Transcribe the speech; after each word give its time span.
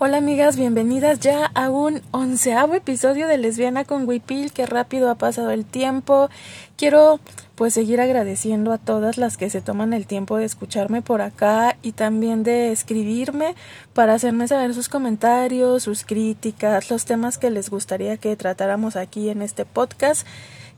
Hola 0.00 0.18
amigas, 0.18 0.56
bienvenidas 0.56 1.18
ya 1.18 1.46
a 1.54 1.70
un 1.70 2.02
onceavo 2.12 2.74
episodio 2.74 3.26
de 3.26 3.36
Lesbiana 3.36 3.84
con 3.84 4.06
Wipil, 4.06 4.52
que 4.52 4.64
rápido 4.64 5.10
ha 5.10 5.16
pasado 5.16 5.50
el 5.50 5.64
tiempo. 5.64 6.30
Quiero 6.76 7.18
pues 7.56 7.74
seguir 7.74 8.00
agradeciendo 8.00 8.70
a 8.72 8.78
todas 8.78 9.18
las 9.18 9.36
que 9.36 9.50
se 9.50 9.60
toman 9.60 9.92
el 9.92 10.06
tiempo 10.06 10.36
de 10.36 10.44
escucharme 10.44 11.02
por 11.02 11.20
acá 11.20 11.76
y 11.82 11.90
también 11.90 12.44
de 12.44 12.70
escribirme 12.70 13.56
para 13.92 14.14
hacerme 14.14 14.46
saber 14.46 14.72
sus 14.72 14.88
comentarios, 14.88 15.82
sus 15.82 16.04
críticas, 16.04 16.90
los 16.90 17.04
temas 17.04 17.36
que 17.36 17.50
les 17.50 17.68
gustaría 17.68 18.18
que 18.18 18.36
tratáramos 18.36 18.94
aquí 18.94 19.30
en 19.30 19.42
este 19.42 19.64
podcast 19.64 20.24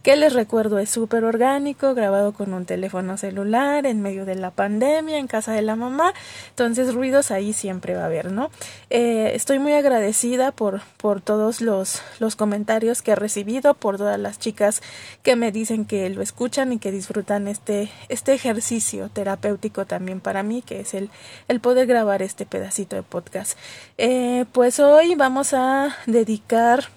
que 0.02 0.16
les 0.16 0.32
recuerdo 0.32 0.78
es 0.78 0.90
súper 0.90 1.24
orgánico, 1.24 1.94
grabado 1.94 2.32
con 2.32 2.54
un 2.54 2.64
teléfono 2.64 3.16
celular 3.16 3.86
en 3.86 4.00
medio 4.00 4.24
de 4.24 4.34
la 4.34 4.50
pandemia, 4.50 5.18
en 5.18 5.26
casa 5.26 5.52
de 5.52 5.62
la 5.62 5.76
mamá, 5.76 6.14
entonces 6.50 6.94
ruidos 6.94 7.30
ahí 7.30 7.52
siempre 7.52 7.94
va 7.94 8.02
a 8.02 8.06
haber, 8.06 8.32
¿no? 8.32 8.50
Eh, 8.88 9.32
estoy 9.34 9.58
muy 9.58 9.72
agradecida 9.72 10.52
por, 10.52 10.80
por 10.96 11.20
todos 11.20 11.60
los, 11.60 12.02
los 12.18 12.36
comentarios 12.36 13.02
que 13.02 13.12
he 13.12 13.16
recibido, 13.16 13.74
por 13.74 13.98
todas 13.98 14.18
las 14.18 14.38
chicas 14.38 14.82
que 15.22 15.36
me 15.36 15.52
dicen 15.52 15.84
que 15.84 16.08
lo 16.10 16.22
escuchan 16.22 16.72
y 16.72 16.78
que 16.78 16.92
disfrutan 16.92 17.48
este, 17.48 17.90
este 18.08 18.32
ejercicio 18.32 19.10
terapéutico 19.10 19.86
también 19.86 20.20
para 20.20 20.42
mí, 20.42 20.62
que 20.62 20.80
es 20.80 20.94
el, 20.94 21.10
el 21.48 21.60
poder 21.60 21.86
grabar 21.86 22.22
este 22.22 22.46
pedacito 22.46 22.96
de 22.96 23.02
podcast. 23.02 23.58
Eh, 23.98 24.46
pues 24.52 24.80
hoy 24.80 25.14
vamos 25.14 25.52
a 25.52 25.96
dedicar 26.06 26.88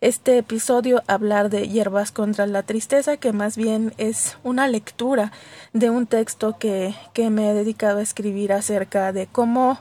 este 0.00 0.38
episodio 0.38 1.02
hablar 1.06 1.50
de 1.50 1.68
hierbas 1.68 2.10
contra 2.10 2.46
la 2.46 2.62
tristeza, 2.62 3.18
que 3.18 3.32
más 3.32 3.56
bien 3.56 3.92
es 3.98 4.38
una 4.42 4.66
lectura 4.66 5.32
de 5.72 5.90
un 5.90 6.06
texto 6.06 6.58
que, 6.58 6.94
que 7.12 7.28
me 7.30 7.50
he 7.50 7.54
dedicado 7.54 7.98
a 7.98 8.02
escribir 8.02 8.52
acerca 8.52 9.12
de 9.12 9.26
cómo 9.26 9.78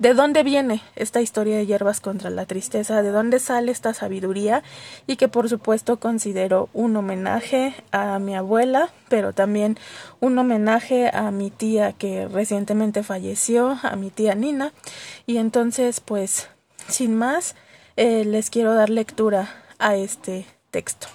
de 0.00 0.14
dónde 0.14 0.42
viene 0.42 0.80
esta 0.96 1.20
historia 1.20 1.58
de 1.58 1.66
hierbas 1.66 2.00
contra 2.00 2.30
la 2.30 2.46
tristeza, 2.46 3.02
de 3.02 3.10
dónde 3.10 3.38
sale 3.38 3.70
esta 3.70 3.92
sabiduría 3.92 4.62
y 5.06 5.16
que 5.16 5.28
por 5.28 5.50
supuesto 5.50 6.00
considero 6.00 6.70
un 6.72 6.96
homenaje 6.96 7.74
a 7.92 8.18
mi 8.18 8.34
abuela, 8.34 8.88
pero 9.10 9.34
también 9.34 9.78
un 10.18 10.38
homenaje 10.38 11.10
a 11.12 11.30
mi 11.30 11.50
tía 11.50 11.92
que 11.92 12.26
recientemente 12.28 13.02
falleció, 13.02 13.78
a 13.82 13.94
mi 13.96 14.08
tía 14.08 14.34
Nina. 14.34 14.72
Y 15.26 15.36
entonces, 15.36 16.00
pues, 16.00 16.48
sin 16.88 17.14
más, 17.14 17.54
eh, 17.96 18.24
les 18.24 18.50
quiero 18.50 18.74
dar 18.74 18.90
lectura 18.90 19.64
a 19.78 19.96
este 19.96 20.46
texto. 20.70 21.08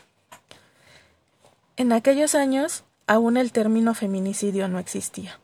En 1.78 1.92
aquellos 1.92 2.36
años, 2.36 2.84
aún 3.08 3.38
el 3.38 3.52
término 3.52 3.94
feminicidio 3.94 4.68
no 4.68 4.80
existía. 4.80 5.40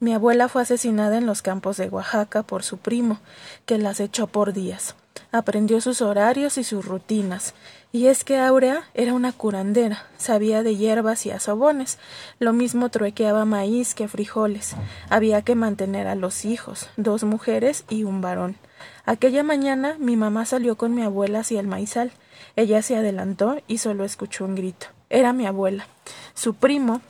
Mi 0.00 0.14
abuela 0.14 0.48
fue 0.48 0.62
asesinada 0.62 1.16
en 1.16 1.26
los 1.26 1.42
campos 1.42 1.76
de 1.76 1.88
Oaxaca 1.88 2.42
por 2.42 2.62
su 2.64 2.78
primo, 2.78 3.20
que 3.66 3.78
las 3.78 4.00
echó 4.00 4.26
por 4.26 4.52
días. 4.52 4.96
Aprendió 5.30 5.80
sus 5.80 6.02
horarios 6.02 6.58
y 6.58 6.64
sus 6.64 6.84
rutinas, 6.84 7.54
y 7.92 8.06
es 8.06 8.24
que 8.24 8.38
Aurea 8.38 8.84
era 8.94 9.14
una 9.14 9.32
curandera, 9.32 10.06
sabía 10.16 10.62
de 10.62 10.76
hierbas 10.76 11.24
y 11.26 11.30
asobones, 11.30 11.98
lo 12.38 12.52
mismo 12.52 12.88
truequeaba 12.88 13.44
maíz 13.44 13.94
que 13.94 14.08
frijoles. 14.08 14.74
Había 15.08 15.42
que 15.42 15.54
mantener 15.54 16.06
a 16.06 16.14
los 16.14 16.44
hijos, 16.44 16.88
dos 16.96 17.22
mujeres 17.24 17.84
y 17.88 18.04
un 18.04 18.20
varón. 18.20 18.56
Aquella 19.04 19.42
mañana 19.42 19.96
mi 19.98 20.16
mamá 20.16 20.46
salió 20.46 20.76
con 20.76 20.94
mi 20.94 21.02
abuela 21.02 21.40
hacia 21.40 21.60
el 21.60 21.66
maizal. 21.66 22.12
Ella 22.56 22.82
se 22.82 22.96
adelantó 22.96 23.58
y 23.66 23.78
solo 23.78 24.04
escuchó 24.04 24.44
un 24.44 24.54
grito. 24.54 24.86
Era 25.10 25.32
mi 25.32 25.46
abuela. 25.46 25.86
Su 26.34 26.54
primo 26.54 27.00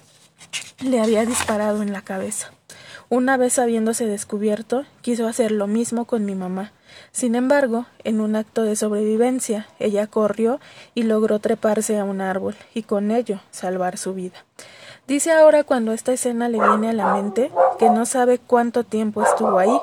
le 0.81 1.01
había 1.01 1.25
disparado 1.25 1.83
en 1.83 1.93
la 1.93 2.03
cabeza. 2.03 2.51
Una 3.09 3.37
vez 3.37 3.59
habiéndose 3.59 4.07
descubierto, 4.07 4.85
quiso 5.03 5.29
hacer 5.29 5.53
lo 5.53 5.67
mismo 5.67 6.07
con 6.07 6.25
mi 6.25 6.35
mamá. 6.35 6.73
Sin 7.11 7.35
embargo, 7.35 7.85
en 8.05 8.21
un 8.23 8.37
acto 8.37 8.63
de 8.63 8.75
sobrevivencia, 8.75 9.69
ella 9.79 10.07
corrió 10.07 10.61
y 10.95 11.03
logró 11.03 11.39
treparse 11.39 11.99
a 11.99 12.05
un 12.05 12.23
árbol 12.23 12.55
y 12.73 12.85
con 12.85 13.11
ello 13.11 13.41
salvar 13.51 13.99
su 13.99 14.15
vida. 14.15 14.45
Dice 15.07 15.33
ahora 15.33 15.65
cuando 15.65 15.93
esta 15.93 16.13
escena 16.13 16.49
le 16.49 16.59
viene 16.59 16.89
a 16.89 16.93
la 16.93 17.13
mente 17.15 17.51
que 17.79 17.91
no 17.91 18.07
sabe 18.07 18.39
cuánto 18.39 18.85
tiempo 18.85 19.23
estuvo 19.23 19.59
ahí, 19.59 19.79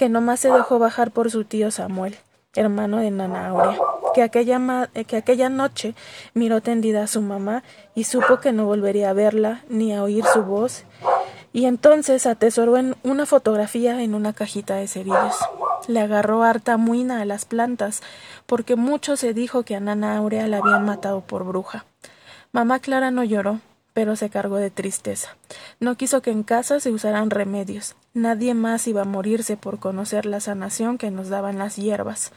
que 0.00 0.08
nomás 0.08 0.40
se 0.40 0.50
dejó 0.50 0.78
bajar 0.78 1.10
por 1.10 1.30
su 1.30 1.44
tío 1.44 1.70
Samuel, 1.70 2.16
hermano 2.54 3.00
de 3.00 3.10
Nana 3.10 3.48
Aurea, 3.48 3.78
que 4.14 4.22
aquella, 4.22 4.88
eh, 4.94 5.04
que 5.04 5.18
aquella 5.18 5.50
noche 5.50 5.94
miró 6.32 6.62
tendida 6.62 7.02
a 7.02 7.06
su 7.06 7.20
mamá 7.20 7.62
y 7.94 8.04
supo 8.04 8.40
que 8.40 8.50
no 8.50 8.64
volvería 8.64 9.10
a 9.10 9.12
verla 9.12 9.62
ni 9.68 9.92
a 9.92 10.02
oír 10.02 10.24
su 10.32 10.42
voz, 10.42 10.84
y 11.52 11.66
entonces 11.66 12.24
atesoró 12.24 12.78
en 12.78 12.96
una 13.02 13.26
fotografía 13.26 14.02
en 14.02 14.14
una 14.14 14.32
cajita 14.32 14.76
de 14.76 14.88
cerillos. 14.88 15.36
Le 15.86 16.00
agarró 16.00 16.44
harta 16.44 16.78
muina 16.78 17.20
a 17.20 17.26
las 17.26 17.44
plantas, 17.44 18.00
porque 18.46 18.76
mucho 18.76 19.18
se 19.18 19.34
dijo 19.34 19.64
que 19.64 19.76
a 19.76 19.80
Nana 19.80 20.16
Aurea 20.16 20.46
la 20.46 20.60
habían 20.60 20.86
matado 20.86 21.20
por 21.20 21.44
bruja. 21.44 21.84
Mamá 22.52 22.78
Clara 22.78 23.10
no 23.10 23.22
lloró, 23.22 23.60
pero 24.00 24.16
se 24.16 24.30
cargó 24.30 24.56
de 24.56 24.70
tristeza. 24.70 25.36
No 25.78 25.94
quiso 25.94 26.22
que 26.22 26.30
en 26.30 26.42
casa 26.42 26.80
se 26.80 26.90
usaran 26.90 27.28
remedios. 27.28 27.96
Nadie 28.14 28.54
más 28.54 28.88
iba 28.88 29.02
a 29.02 29.04
morirse 29.04 29.58
por 29.58 29.78
conocer 29.78 30.24
la 30.24 30.40
sanación 30.40 30.96
que 30.96 31.10
nos 31.10 31.28
daban 31.28 31.58
las 31.58 31.76
hierbas. 31.76 32.32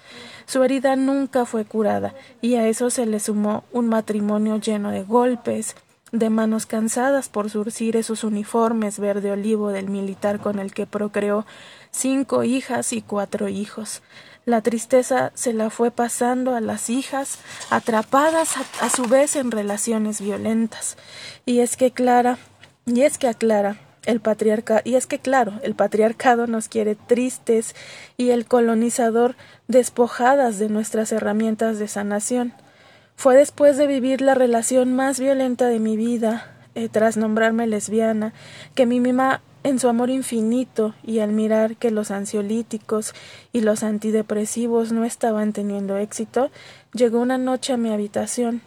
Su 0.45 0.61
herida 0.61 0.97
nunca 0.97 1.45
fue 1.45 1.63
curada, 1.63 2.15
y 2.41 2.55
a 2.55 2.67
eso 2.67 2.89
se 2.89 3.05
le 3.05 3.21
sumó 3.21 3.63
un 3.71 3.87
matrimonio 3.87 4.57
lleno 4.57 4.91
de 4.91 5.03
golpes, 5.03 5.77
de 6.11 6.29
manos 6.29 6.65
cansadas 6.65 7.29
por 7.29 7.49
surcir 7.49 7.95
esos 7.95 8.25
uniformes 8.25 8.99
verde 8.99 9.31
olivo 9.31 9.69
del 9.69 9.89
militar 9.89 10.41
con 10.41 10.59
el 10.59 10.73
que 10.73 10.85
procreó 10.85 11.45
cinco 11.91 12.43
hijas 12.43 12.91
y 12.91 13.01
cuatro 13.01 13.47
hijos. 13.47 14.01
La 14.45 14.61
tristeza 14.61 15.31
se 15.35 15.53
la 15.53 15.69
fue 15.69 15.89
pasando 15.89 16.53
a 16.53 16.59
las 16.59 16.89
hijas, 16.89 17.39
atrapadas 17.69 18.55
a, 18.81 18.89
su 18.89 19.03
vez 19.03 19.37
en 19.37 19.51
relaciones 19.51 20.19
violentas. 20.19 20.97
Y 21.45 21.59
es 21.59 21.77
que 21.77 21.91
Clara, 21.91 22.37
y 22.85 23.01
es 23.03 23.17
que 23.17 23.27
aclara, 23.27 23.77
el 24.05 24.19
patriarca 24.19 24.81
y 24.83 24.95
es 24.95 25.07
que 25.07 25.19
claro, 25.19 25.53
el 25.63 25.75
patriarcado 25.75 26.45
nos 26.45 26.67
quiere 26.67 26.95
tristes 26.95 27.73
y 28.17 28.31
el 28.31 28.45
colonizador 28.45 29.37
despojadas 29.69 30.59
de 30.59 30.67
nuestras 30.67 31.13
herramientas 31.13 31.79
de 31.79 31.87
sanación. 31.87 32.53
Fue 33.15 33.37
después 33.37 33.77
de 33.77 33.87
vivir 33.87 34.19
la 34.19 34.35
relación 34.35 34.93
más 34.93 35.21
violenta 35.21 35.67
de 35.67 35.79
mi 35.79 35.95
vida, 35.95 36.53
eh, 36.75 36.89
tras 36.89 37.15
nombrarme 37.15 37.67
lesbiana, 37.67 38.33
que 38.75 38.85
mi 38.85 38.99
mamá 38.99 39.41
en 39.63 39.79
su 39.79 39.87
amor 39.87 40.09
infinito 40.09 40.93
y 41.03 41.19
al 41.19 41.31
mirar 41.31 41.77
que 41.77 41.91
los 41.91 42.11
ansiolíticos 42.11 43.13
y 43.51 43.61
los 43.61 43.83
antidepresivos 43.83 44.91
no 44.91 45.05
estaban 45.05 45.53
teniendo 45.53 45.97
éxito, 45.97 46.51
llegó 46.93 47.19
una 47.19 47.37
noche 47.37 47.73
a 47.73 47.77
mi 47.77 47.91
habitación, 47.91 48.61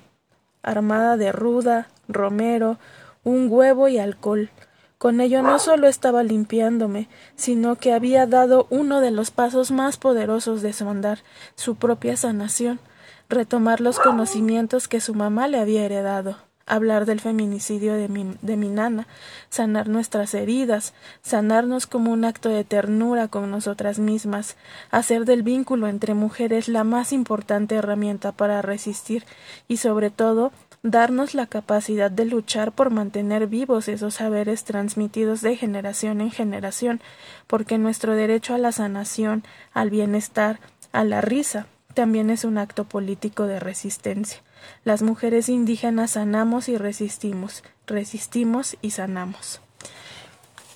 armada 0.63 1.17
de 1.17 1.33
ruda, 1.33 1.89
romero, 2.09 2.79
un 3.25 3.49
huevo 3.51 3.89
y 3.89 3.99
alcohol. 3.99 4.51
Con 4.99 5.21
ello 5.21 5.43
no 5.43 5.59
solo 5.59 5.89
estaba 5.89 6.23
limpiándome, 6.23 7.09
sino 7.37 7.77
que 7.77 7.93
había 7.93 8.27
dado 8.27 8.67
uno 8.71 9.01
de 9.01 9.11
los 9.11 9.31
pasos 9.31 9.71
más 9.71 9.99
poderosos 9.99 10.63
de 10.63 10.73
su 10.73 10.89
andar, 10.89 11.19
su 11.55 11.77
propia 11.77 12.17
sanación, 12.17 12.81
retomar 13.29 13.83
los 13.83 13.99
conocimientos 13.99 14.89
que 14.89 15.01
su 15.01 15.15
mamá 15.15 15.49
le 15.49 15.59
había 15.59 15.85
heredado 15.85 16.39
hablar 16.67 17.07
del 17.07 17.21
feminicidio 17.21 17.95
de 17.95 18.09
mi, 18.09 18.69
nana, 18.69 19.07
sanar 19.49 19.89
nuestras 19.89 20.35
heridas, 20.35 20.95
sanarnos 21.23 21.87
como 21.87 22.13
un 22.13 22.25
acto 22.25 22.49
de 22.49 22.65
ternura 22.65 23.29
con 23.29 23.51
nosotras 23.51 23.99
mismas, 24.01 24.57
hacer 24.91 25.25
del 25.25 25.43
vínculo 25.43 25.87
entre 25.87 26.15
mujeres 26.15 26.69
la 26.69 26.85
más 26.85 27.13
importante 27.13 27.77
herramienta 27.77 28.33
para 28.33 28.63
resistir 28.63 29.25
y 29.69 29.77
sobre 29.77 30.11
todo 30.11 30.53
darnos 30.83 31.35
la 31.35 31.47
capacidad 31.47 32.11
de 32.11 32.25
luchar 32.25 32.73
por 32.73 32.91
mantener 32.91 33.47
vivos 33.47 33.89
esos 33.89 34.15
saberes 34.15 34.65
transmitidos 34.65 35.41
de 35.41 35.57
generación 35.57 36.21
en 36.21 36.31
generación, 36.31 37.01
porque 37.47 37.79
nuestro 37.79 38.15
derecho 38.15 38.55
a 38.55 38.59
la 38.59 38.73
sanación, 38.73 39.45
al 39.73 39.91
bienestar, 39.91 40.61
a 40.93 41.05
la 41.05 41.21
risa, 41.21 41.67
también 41.97 42.29
es 42.29 42.45
un 42.45 42.59
acto 42.59 42.85
político 42.85 43.47
de 43.47 43.59
resistencia. 43.59 44.43
Las 44.85 45.01
mujeres 45.01 45.49
indígenas 45.49 46.11
sanamos 46.13 46.69
y 46.69 46.77
resistimos, 46.77 47.65
resistimos 47.87 48.77
y 48.83 48.91
sanamos. 48.91 49.63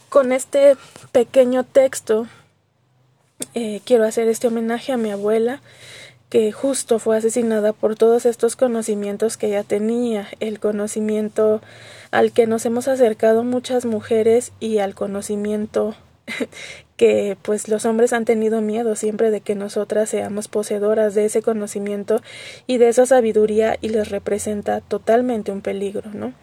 Con 0.09 0.33
este 0.33 0.79
pequeño 1.13 1.63
texto 1.63 2.27
eh, 3.53 3.83
quiero 3.85 4.05
hacer 4.05 4.29
este 4.29 4.49
homenaje 4.49 4.93
a 4.93 4.97
mi 4.97 5.11
abuela, 5.11 5.61
que 6.31 6.53
justo 6.53 6.99
fue 6.99 7.19
asesinada 7.19 7.75
por 7.75 7.97
todos 7.97 8.25
estos 8.25 8.57
conocimientos 8.57 9.37
que 9.37 9.49
ella 9.49 9.63
tenía, 9.63 10.27
el 10.41 10.59
conocimiento 10.59 11.61
al 12.11 12.33
que 12.33 12.47
nos 12.47 12.65
hemos 12.65 12.89
acercado 12.89 13.45
muchas 13.45 13.85
mujeres 13.85 14.53
y 14.59 14.79
al 14.79 14.95
conocimiento 14.95 15.95
que 17.01 17.39
pues 17.41 17.69
los 17.69 17.87
hombres 17.87 18.13
han 18.13 18.27
tenido 18.27 18.61
miedo 18.61 18.95
siempre 18.95 19.31
de 19.31 19.41
que 19.41 19.55
nosotras 19.55 20.11
seamos 20.11 20.49
poseedoras 20.49 21.15
de 21.15 21.25
ese 21.25 21.41
conocimiento 21.41 22.21
y 22.67 22.77
de 22.77 22.91
esa 22.91 23.07
sabiduría 23.07 23.79
y 23.81 23.89
les 23.89 24.11
representa 24.11 24.83
totalmente 24.83 25.51
un 25.51 25.63
peligro, 25.63 26.11
¿no? 26.13 26.35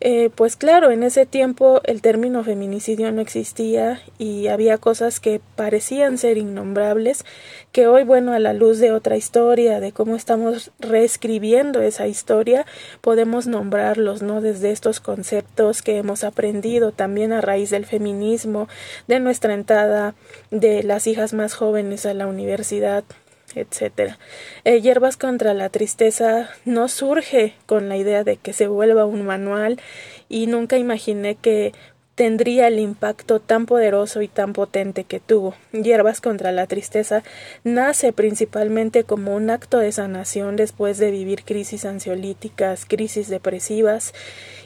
Eh, 0.00 0.30
pues 0.34 0.56
claro, 0.56 0.90
en 0.90 1.02
ese 1.02 1.26
tiempo 1.26 1.80
el 1.84 2.02
término 2.02 2.44
feminicidio 2.44 3.12
no 3.12 3.20
existía 3.20 4.00
y 4.18 4.48
había 4.48 4.78
cosas 4.78 5.20
que 5.20 5.40
parecían 5.56 6.18
ser 6.18 6.36
innombrables, 6.36 7.24
que 7.72 7.86
hoy, 7.86 8.04
bueno, 8.04 8.32
a 8.32 8.38
la 8.38 8.52
luz 8.52 8.78
de 8.78 8.92
otra 8.92 9.16
historia, 9.16 9.80
de 9.80 9.92
cómo 9.92 10.16
estamos 10.16 10.70
reescribiendo 10.78 11.82
esa 11.82 12.06
historia, 12.06 12.66
podemos 13.00 13.46
nombrarlos, 13.46 14.22
¿no? 14.22 14.40
Desde 14.40 14.70
estos 14.70 15.00
conceptos 15.00 15.82
que 15.82 15.98
hemos 15.98 16.24
aprendido 16.24 16.92
también 16.92 17.32
a 17.32 17.40
raíz 17.40 17.70
del 17.70 17.86
feminismo, 17.86 18.68
de 19.08 19.20
nuestra 19.20 19.54
entrada 19.54 20.14
de 20.50 20.82
las 20.82 21.06
hijas 21.06 21.34
más 21.34 21.54
jóvenes 21.54 22.06
a 22.06 22.14
la 22.14 22.26
universidad, 22.26 23.04
etcétera. 23.54 24.18
Eh, 24.64 24.80
hierbas 24.80 25.16
contra 25.16 25.54
la 25.54 25.68
tristeza 25.68 26.50
no 26.64 26.88
surge 26.88 27.54
con 27.66 27.88
la 27.88 27.96
idea 27.96 28.24
de 28.24 28.36
que 28.36 28.52
se 28.52 28.66
vuelva 28.66 29.06
un 29.06 29.24
manual 29.24 29.80
y 30.28 30.46
nunca 30.46 30.78
imaginé 30.78 31.34
que 31.36 31.72
tendría 32.14 32.68
el 32.68 32.78
impacto 32.78 33.40
tan 33.40 33.66
poderoso 33.66 34.22
y 34.22 34.28
tan 34.28 34.52
potente 34.52 35.04
que 35.04 35.20
tuvo. 35.20 35.54
Hierbas 35.72 36.20
contra 36.20 36.52
la 36.52 36.66
tristeza 36.66 37.22
nace 37.64 38.12
principalmente 38.12 39.04
como 39.04 39.34
un 39.34 39.50
acto 39.50 39.78
de 39.78 39.92
sanación 39.92 40.56
después 40.56 40.98
de 40.98 41.10
vivir 41.10 41.44
crisis 41.44 41.84
ansiolíticas, 41.84 42.84
crisis 42.86 43.28
depresivas 43.28 44.14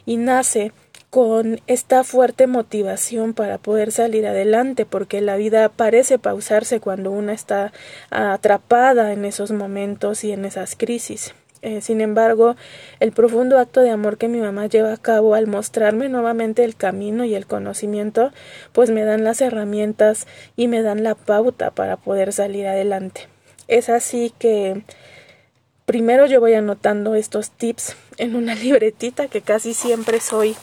y 0.05 0.17
nace 0.17 0.73
con 1.11 1.61
esta 1.67 2.05
fuerte 2.05 2.47
motivación 2.47 3.33
para 3.33 3.59
poder 3.59 3.93
salir 3.93 4.27
adelante, 4.27 4.85
porque 4.85 5.21
la 5.21 5.37
vida 5.37 5.69
parece 5.71 6.19
pausarse 6.19 6.81
cuando 6.81 7.11
una 7.11 7.33
está 7.33 7.73
atrapada 8.11 9.13
en 9.13 9.25
esos 9.25 9.51
momentos 9.51 10.25
y 10.25 10.33
en 10.33 10.45
esas 10.45 10.77
crisis. 10.77 11.35
Eh, 11.61 11.81
sin 11.81 12.01
embargo, 12.01 12.55
el 13.01 13.11
profundo 13.11 13.59
acto 13.59 13.81
de 13.81 13.91
amor 13.91 14.17
que 14.17 14.29
mi 14.29 14.39
mamá 14.39 14.67
lleva 14.67 14.93
a 14.93 14.97
cabo 14.97 15.35
al 15.35 15.49
mostrarme 15.49 16.09
nuevamente 16.09 16.63
el 16.63 16.77
camino 16.77 17.25
y 17.25 17.35
el 17.35 17.47
conocimiento, 17.47 18.31
pues 18.73 18.91
me 18.91 19.05
dan 19.05 19.25
las 19.25 19.41
herramientas 19.41 20.27
y 20.57 20.69
me 20.69 20.83
dan 20.83 21.03
la 21.03 21.15
pauta 21.15 21.71
para 21.73 21.97
poder 21.97 22.33
salir 22.33 22.67
adelante. 22.69 23.29
Es 23.67 23.89
así 23.89 24.33
que 24.39 24.83
primero 25.85 26.27
yo 26.27 26.39
voy 26.39 26.55
anotando 26.55 27.15
estos 27.17 27.51
tips 27.51 27.97
en 28.19 28.37
una 28.37 28.55
libretita 28.55 29.27
que 29.27 29.41
casi 29.41 29.75
siempre 29.75 30.21
soy 30.21 30.55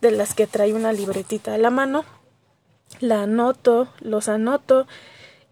de 0.00 0.10
las 0.10 0.34
que 0.34 0.46
trae 0.46 0.72
una 0.72 0.92
libretita 0.92 1.54
a 1.54 1.58
la 1.58 1.70
mano. 1.70 2.04
La 3.00 3.22
anoto, 3.22 3.88
los 4.00 4.28
anoto 4.28 4.86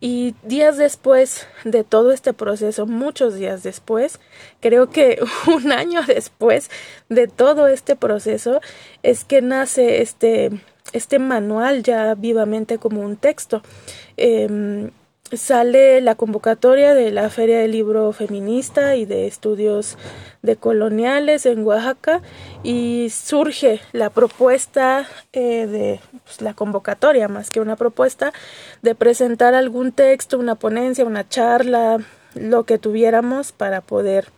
y 0.00 0.34
días 0.42 0.76
después 0.76 1.46
de 1.64 1.82
todo 1.82 2.12
este 2.12 2.32
proceso, 2.32 2.86
muchos 2.86 3.34
días 3.34 3.62
después, 3.62 4.20
creo 4.60 4.90
que 4.90 5.20
un 5.46 5.72
año 5.72 6.02
después 6.06 6.70
de 7.08 7.26
todo 7.26 7.68
este 7.68 7.96
proceso, 7.96 8.60
es 9.02 9.24
que 9.24 9.42
nace 9.42 10.02
este, 10.02 10.50
este 10.92 11.18
manual 11.18 11.82
ya 11.82 12.14
vivamente 12.14 12.78
como 12.78 13.00
un 13.00 13.16
texto. 13.16 13.62
Eh, 14.16 14.90
sale 15.32 16.00
la 16.00 16.14
convocatoria 16.14 16.94
de 16.94 17.10
la 17.10 17.28
Feria 17.30 17.58
del 17.58 17.72
Libro 17.72 18.12
Feminista 18.12 18.96
y 18.96 19.04
de 19.04 19.26
Estudios 19.26 19.98
de 20.42 20.56
Coloniales 20.56 21.44
en 21.46 21.64
Oaxaca 21.64 22.22
y 22.62 23.10
surge 23.10 23.80
la 23.92 24.10
propuesta 24.10 25.06
eh, 25.32 25.66
de 25.66 26.00
pues, 26.24 26.40
la 26.40 26.54
convocatoria, 26.54 27.28
más 27.28 27.50
que 27.50 27.60
una 27.60 27.76
propuesta, 27.76 28.32
de 28.82 28.94
presentar 28.94 29.54
algún 29.54 29.92
texto, 29.92 30.38
una 30.38 30.54
ponencia, 30.54 31.04
una 31.04 31.28
charla, 31.28 31.98
lo 32.34 32.64
que 32.64 32.78
tuviéramos 32.78 33.52
para 33.52 33.80
poder 33.80 34.28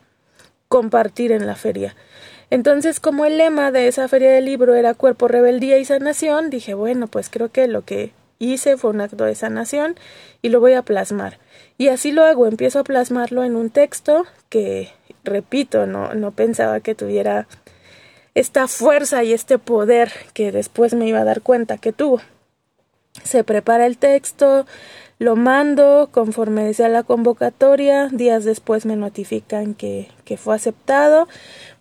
compartir 0.68 1.32
en 1.32 1.46
la 1.46 1.56
feria. 1.56 1.94
Entonces, 2.50 2.98
como 2.98 3.24
el 3.26 3.38
lema 3.38 3.70
de 3.70 3.86
esa 3.86 4.08
feria 4.08 4.32
del 4.32 4.44
libro 4.44 4.74
era 4.74 4.94
cuerpo, 4.94 5.28
rebeldía 5.28 5.78
y 5.78 5.84
sanación, 5.84 6.50
dije, 6.50 6.74
bueno, 6.74 7.06
pues 7.06 7.30
creo 7.30 7.50
que 7.50 7.68
lo 7.68 7.84
que 7.84 8.12
hice 8.40 8.76
fue 8.76 8.90
un 8.90 9.00
acto 9.00 9.24
de 9.24 9.36
sanación 9.36 9.94
y 10.42 10.48
lo 10.48 10.58
voy 10.58 10.72
a 10.72 10.82
plasmar. 10.82 11.38
Y 11.78 11.88
así 11.88 12.10
lo 12.10 12.24
hago, 12.24 12.48
empiezo 12.48 12.80
a 12.80 12.84
plasmarlo 12.84 13.44
en 13.44 13.54
un 13.54 13.70
texto 13.70 14.26
que, 14.48 14.88
repito, 15.22 15.86
no, 15.86 16.14
no 16.14 16.32
pensaba 16.32 16.80
que 16.80 16.96
tuviera 16.96 17.46
esta 18.34 18.66
fuerza 18.66 19.22
y 19.22 19.32
este 19.32 19.58
poder 19.58 20.10
que 20.32 20.50
después 20.50 20.94
me 20.94 21.06
iba 21.06 21.20
a 21.20 21.24
dar 21.24 21.42
cuenta 21.42 21.78
que 21.78 21.92
tuvo. 21.92 22.20
Se 23.24 23.44
prepara 23.44 23.86
el 23.86 23.98
texto, 23.98 24.66
lo 25.18 25.36
mando 25.36 26.08
conforme 26.10 26.64
decía 26.64 26.88
la 26.88 27.02
convocatoria, 27.02 28.08
días 28.08 28.44
después 28.44 28.86
me 28.86 28.96
notifican 28.96 29.74
que, 29.74 30.08
que 30.24 30.38
fue 30.38 30.54
aceptado, 30.54 31.28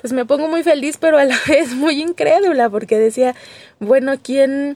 pues 0.01 0.11
me 0.11 0.25
pongo 0.25 0.49
muy 0.49 0.61
feliz 0.63 0.97
pero 0.97 1.17
a 1.17 1.23
la 1.23 1.37
vez 1.47 1.73
muy 1.73 2.01
incrédula 2.01 2.69
porque 2.69 2.99
decía, 2.99 3.35
bueno, 3.79 4.15
¿quién 4.21 4.75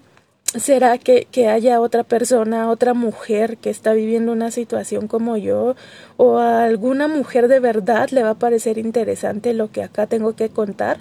¿Será 0.56 1.00
que, 1.00 1.28
que, 1.32 1.48
haya 1.48 1.82
otra 1.82 2.04
persona, 2.04 2.70
otra 2.70 2.94
mujer 2.94 3.58
que 3.58 3.72
está 3.72 3.94
viviendo 3.94 4.32
una 4.32 4.52
situación 4.52 5.08
como 5.08 5.36
yo? 5.36 5.76
¿O 6.16 6.38
a 6.38 6.64
alguna 6.64 7.08
mujer 7.08 7.48
de 7.48 7.60
verdad 7.60 8.10
le 8.10 8.22
va 8.22 8.32
a 8.32 8.40
parecer 8.40 8.78
interesante 8.78 9.54
lo 9.54 9.72
que 9.72 9.82
acá 9.82 10.06
tengo 10.06 10.36
que 10.36 10.50
contar? 10.50 11.00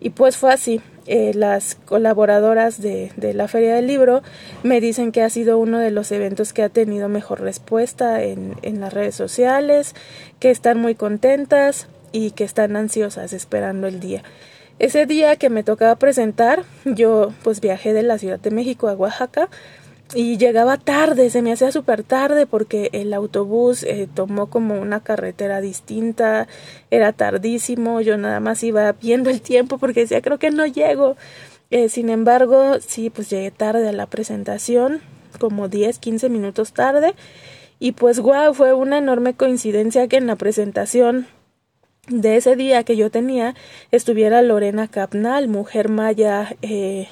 Y 0.00 0.10
pues 0.10 0.36
fue 0.36 0.52
así. 0.52 0.82
Eh, 1.06 1.32
las 1.34 1.76
colaboradoras 1.76 2.80
de, 2.80 3.10
de, 3.16 3.32
la 3.32 3.48
Feria 3.48 3.74
del 3.74 3.86
Libro 3.86 4.22
me 4.62 4.80
dicen 4.80 5.12
que 5.12 5.22
ha 5.22 5.30
sido 5.30 5.58
uno 5.58 5.78
de 5.78 5.90
los 5.90 6.12
eventos 6.12 6.52
que 6.52 6.62
ha 6.62 6.68
tenido 6.68 7.08
mejor 7.08 7.40
respuesta 7.40 8.22
en, 8.22 8.54
en 8.62 8.80
las 8.80 8.92
redes 8.92 9.14
sociales, 9.14 9.94
que 10.40 10.50
están 10.50 10.78
muy 10.78 10.94
contentas 10.94 11.88
y 12.12 12.32
que 12.32 12.44
están 12.44 12.76
ansiosas 12.76 13.32
esperando 13.32 13.86
el 13.86 14.00
día. 14.00 14.22
Ese 14.78 15.06
día 15.06 15.36
que 15.36 15.50
me 15.50 15.62
tocaba 15.62 15.94
presentar, 15.96 16.64
yo 16.84 17.32
pues 17.42 17.60
viajé 17.60 17.92
de 17.92 18.02
la 18.02 18.18
Ciudad 18.18 18.40
de 18.40 18.50
México 18.50 18.88
a 18.88 18.94
Oaxaca 18.94 19.48
y 20.14 20.36
llegaba 20.36 20.76
tarde, 20.76 21.30
se 21.30 21.42
me 21.42 21.52
hacía 21.52 21.72
súper 21.72 22.02
tarde 22.02 22.46
porque 22.46 22.90
el 22.92 23.14
autobús 23.14 23.84
eh, 23.84 24.08
tomó 24.12 24.48
como 24.48 24.80
una 24.80 25.00
carretera 25.00 25.60
distinta, 25.60 26.48
era 26.90 27.12
tardísimo, 27.12 28.00
yo 28.00 28.16
nada 28.16 28.40
más 28.40 28.62
iba 28.64 28.92
viendo 28.92 29.30
el 29.30 29.40
tiempo 29.40 29.78
porque 29.78 30.00
decía 30.00 30.22
creo 30.22 30.38
que 30.38 30.50
no 30.50 30.66
llego. 30.66 31.16
Eh, 31.70 31.88
sin 31.88 32.10
embargo, 32.10 32.78
sí, 32.80 33.10
pues 33.10 33.30
llegué 33.30 33.50
tarde 33.50 33.88
a 33.88 33.92
la 33.92 34.06
presentación, 34.06 35.00
como 35.40 35.68
10, 35.68 35.98
15 35.98 36.28
minutos 36.28 36.72
tarde 36.72 37.14
y 37.78 37.92
pues 37.92 38.20
guau, 38.20 38.54
fue 38.54 38.72
una 38.74 38.98
enorme 38.98 39.34
coincidencia 39.34 40.08
que 40.08 40.16
en 40.16 40.26
la 40.26 40.36
presentación 40.36 41.26
de 42.08 42.36
ese 42.36 42.56
día 42.56 42.84
que 42.84 42.96
yo 42.96 43.10
tenía 43.10 43.54
estuviera 43.90 44.42
Lorena 44.42 44.88
Capnal, 44.88 45.48
mujer 45.48 45.88
maya, 45.88 46.56
eh, 46.62 47.08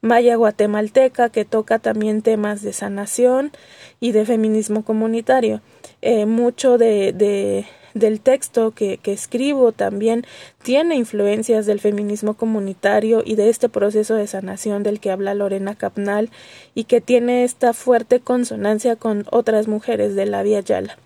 maya 0.00 0.36
guatemalteca, 0.36 1.30
que 1.30 1.44
toca 1.44 1.78
también 1.78 2.22
temas 2.22 2.62
de 2.62 2.72
sanación 2.72 3.52
y 4.00 4.12
de 4.12 4.26
feminismo 4.26 4.84
comunitario. 4.84 5.60
Eh, 6.02 6.26
mucho 6.26 6.76
de, 6.78 7.12
de, 7.12 7.66
del 7.94 8.20
texto 8.20 8.72
que, 8.72 8.98
que 8.98 9.12
escribo 9.12 9.72
también 9.72 10.24
tiene 10.62 10.96
influencias 10.96 11.66
del 11.66 11.80
feminismo 11.80 12.34
comunitario 12.34 13.22
y 13.24 13.36
de 13.36 13.48
este 13.48 13.68
proceso 13.68 14.14
de 14.14 14.26
sanación 14.26 14.82
del 14.82 15.00
que 15.00 15.10
habla 15.10 15.34
Lorena 15.34 15.74
Capnal 15.74 16.30
y 16.74 16.84
que 16.84 17.00
tiene 17.00 17.44
esta 17.44 17.72
fuerte 17.72 18.20
consonancia 18.20 18.96
con 18.96 19.26
otras 19.30 19.68
mujeres 19.68 20.14
de 20.14 20.26
la 20.26 20.42
Vía 20.42 20.60
Yala. 20.60 20.98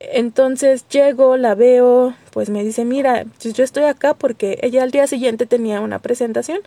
Entonces 0.00 0.86
llego, 0.88 1.36
la 1.36 1.54
veo, 1.56 2.14
pues 2.32 2.50
me 2.50 2.62
dice, 2.62 2.84
mira, 2.84 3.24
pues 3.42 3.54
yo 3.54 3.64
estoy 3.64 3.84
acá 3.84 4.14
porque 4.14 4.58
ella 4.62 4.84
al 4.84 4.92
día 4.92 5.06
siguiente 5.08 5.46
tenía 5.46 5.80
una 5.80 5.98
presentación. 5.98 6.60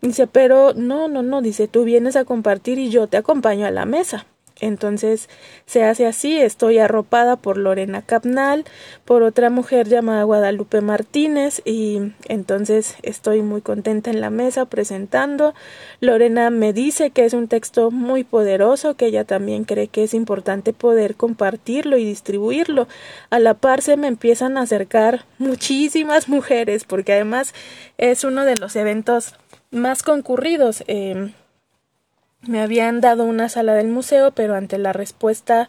Dice, 0.00 0.28
pero 0.28 0.74
no, 0.74 1.08
no, 1.08 1.22
no, 1.24 1.42
dice, 1.42 1.66
tú 1.66 1.84
vienes 1.84 2.14
a 2.14 2.24
compartir 2.24 2.78
y 2.78 2.88
yo 2.90 3.08
te 3.08 3.16
acompaño 3.16 3.66
a 3.66 3.72
la 3.72 3.84
mesa. 3.84 4.26
Entonces 4.60 5.28
se 5.66 5.84
hace 5.84 6.06
así, 6.06 6.38
estoy 6.38 6.78
arropada 6.78 7.36
por 7.36 7.58
Lorena 7.58 8.02
Capnal, 8.02 8.64
por 9.04 9.22
otra 9.22 9.50
mujer 9.50 9.88
llamada 9.88 10.24
Guadalupe 10.24 10.80
Martínez 10.80 11.62
y 11.64 12.12
entonces 12.28 12.96
estoy 13.02 13.42
muy 13.42 13.60
contenta 13.60 14.10
en 14.10 14.20
la 14.20 14.30
mesa 14.30 14.64
presentando. 14.66 15.54
Lorena 16.00 16.50
me 16.50 16.72
dice 16.72 17.10
que 17.10 17.24
es 17.24 17.34
un 17.34 17.48
texto 17.48 17.90
muy 17.90 18.24
poderoso, 18.24 18.94
que 18.94 19.06
ella 19.06 19.24
también 19.24 19.64
cree 19.64 19.88
que 19.88 20.04
es 20.04 20.14
importante 20.14 20.72
poder 20.72 21.14
compartirlo 21.14 21.96
y 21.96 22.04
distribuirlo. 22.04 22.88
A 23.30 23.38
la 23.38 23.54
par 23.54 23.82
se 23.82 23.96
me 23.96 24.08
empiezan 24.08 24.58
a 24.58 24.62
acercar 24.62 25.24
muchísimas 25.38 26.28
mujeres 26.28 26.84
porque 26.84 27.12
además 27.12 27.54
es 27.96 28.24
uno 28.24 28.44
de 28.44 28.56
los 28.56 28.74
eventos 28.76 29.34
más 29.70 30.02
concurridos. 30.02 30.82
Eh, 30.86 31.32
me 32.42 32.60
habían 32.60 33.00
dado 33.00 33.24
una 33.24 33.48
sala 33.48 33.74
del 33.74 33.88
museo, 33.88 34.32
pero 34.32 34.54
ante 34.54 34.78
la 34.78 34.92
respuesta 34.92 35.68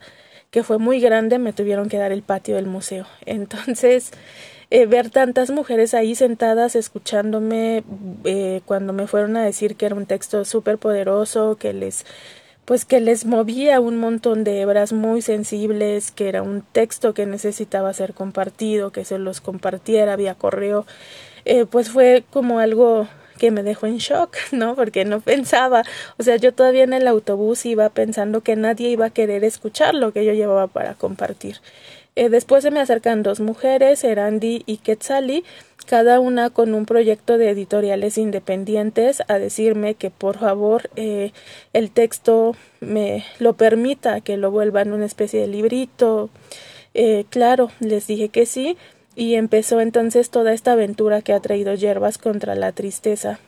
que 0.51 0.63
fue 0.63 0.77
muy 0.79 0.99
grande 0.99 1.37
me 1.37 1.53
tuvieron 1.53 1.89
que 1.89 1.97
dar 1.97 2.11
el 2.11 2.23
patio 2.23 2.55
del 2.55 2.65
museo. 2.65 3.05
Entonces, 3.25 4.11
eh, 4.71 4.85
ver 4.85 5.09
tantas 5.09 5.49
mujeres 5.49 5.93
ahí 5.93 6.15
sentadas 6.15 6.75
escuchándome 6.75 7.83
eh, 8.23 8.61
cuando 8.65 8.93
me 8.93 9.07
fueron 9.07 9.35
a 9.37 9.43
decir 9.43 9.75
que 9.75 9.87
era 9.87 9.95
un 9.95 10.05
texto 10.05 10.45
súper 10.45 10.77
poderoso, 10.77 11.55
que 11.55 11.73
les 11.73 12.05
pues 12.65 12.85
que 12.85 12.99
les 12.99 13.25
movía 13.25 13.79
un 13.79 13.97
montón 13.97 14.43
de 14.43 14.61
hebras 14.61 14.93
muy 14.93 15.23
sensibles, 15.23 16.11
que 16.11 16.29
era 16.29 16.43
un 16.43 16.61
texto 16.61 17.15
que 17.15 17.25
necesitaba 17.25 17.91
ser 17.93 18.13
compartido, 18.13 18.91
que 18.91 19.05
se 19.05 19.17
los 19.17 19.41
compartiera 19.41 20.15
vía 20.15 20.35
correo, 20.35 20.85
eh, 21.45 21.65
pues 21.65 21.89
fue 21.89 22.23
como 22.29 22.59
algo 22.59 23.07
que 23.39 23.49
me 23.49 23.63
dejó 23.63 23.87
en 23.87 23.97
shock, 23.97 24.35
¿no? 24.51 24.75
Porque 24.75 25.05
no 25.05 25.21
pensaba, 25.21 25.83
o 26.17 26.23
sea, 26.23 26.35
yo 26.35 26.53
todavía 26.53 26.83
en 26.83 26.93
el 26.93 27.07
autobús 27.07 27.65
iba 27.65 27.89
pensando 27.89 28.41
que 28.41 28.55
nadie 28.55 28.89
iba 28.89 29.07
a 29.07 29.09
querer 29.09 29.43
escuchar 29.43 29.95
lo 29.95 30.13
que 30.13 30.25
yo 30.25 30.33
llevaba 30.33 30.67
para 30.67 30.93
compartir. 30.93 31.57
Eh, 32.15 32.29
después 32.29 32.63
se 32.63 32.71
me 32.71 32.81
acercan 32.81 33.23
dos 33.23 33.39
mujeres, 33.39 34.03
Erandi 34.03 34.63
y 34.65 34.77
Quetzali, 34.77 35.45
cada 35.85 36.19
una 36.19 36.49
con 36.49 36.73
un 36.73 36.85
proyecto 36.85 37.37
de 37.37 37.49
editoriales 37.49 38.17
independientes, 38.17 39.23
a 39.27 39.39
decirme 39.39 39.95
que 39.95 40.09
por 40.09 40.37
favor 40.37 40.89
eh, 40.97 41.31
el 41.71 41.91
texto 41.91 42.55
me 42.81 43.23
lo 43.39 43.53
permita, 43.53 44.21
que 44.21 44.37
lo 44.37 44.51
vuelvan 44.51 44.91
una 44.91 45.05
especie 45.05 45.39
de 45.39 45.47
librito. 45.47 46.29
Eh, 46.93 47.25
claro, 47.29 47.71
les 47.79 48.07
dije 48.07 48.29
que 48.29 48.45
sí, 48.45 48.75
y 49.15 49.35
empezó 49.35 49.81
entonces 49.81 50.29
toda 50.29 50.53
esta 50.53 50.73
aventura 50.73 51.21
que 51.21 51.33
ha 51.33 51.39
traído 51.39 51.73
Yerbas 51.73 52.17
contra 52.17 52.55
la 52.55 52.71
tristeza, 52.71 53.39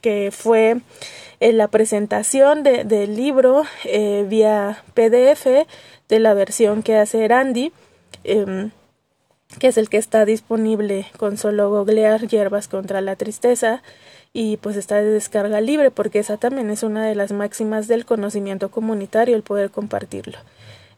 que 0.00 0.30
fue 0.32 0.80
en 1.40 1.58
la 1.58 1.68
presentación 1.68 2.62
del 2.62 3.16
libro 3.16 3.64
vía 4.28 4.82
PDF 4.94 5.66
de 6.08 6.18
la 6.18 6.34
versión 6.34 6.82
que 6.82 6.96
hace 6.96 7.24
Erandi 7.24 7.72
Em, 8.24 8.70
que 9.58 9.68
es 9.68 9.78
el 9.78 9.88
que 9.88 9.96
está 9.96 10.24
disponible 10.24 11.06
con 11.16 11.36
solo 11.36 11.70
googlear 11.70 12.28
hierbas 12.28 12.68
contra 12.68 13.00
la 13.00 13.16
tristeza 13.16 13.82
y 14.32 14.58
pues 14.58 14.76
está 14.76 14.96
de 14.96 15.10
descarga 15.10 15.60
libre 15.60 15.90
porque 15.90 16.20
esa 16.20 16.36
también 16.36 16.70
es 16.70 16.82
una 16.82 17.04
de 17.04 17.16
las 17.16 17.32
máximas 17.32 17.88
del 17.88 18.04
conocimiento 18.04 18.70
comunitario 18.70 19.34
el 19.34 19.42
poder 19.42 19.70
compartirlo. 19.70 20.38